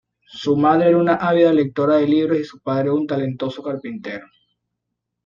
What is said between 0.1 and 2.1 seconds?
Su madre era una ávida lectora de